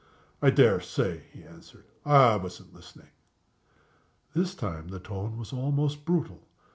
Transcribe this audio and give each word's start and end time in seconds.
"I 0.41 0.49
dare 0.49 0.79
say," 0.81 1.25
he 1.31 1.43
answered. 1.43 1.83
"I 2.03 2.35
wasn't 2.37 2.73
listening." 2.73 3.11
This 4.33 4.55
time 4.55 4.87
the 4.87 4.99
tone 4.99 5.37
was 5.37 5.53
almost 5.53 6.05
brutal. 6.05 6.37
Mrs. 6.39 6.67